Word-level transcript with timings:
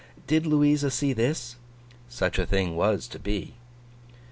Did 0.25 0.47
Louisa 0.47 0.89
see 0.89 1.13
this? 1.13 1.57
Such 2.09 2.39
a 2.39 2.47
thing 2.47 2.75
was 2.75 3.07
to 3.07 3.19
be. 3.19 3.53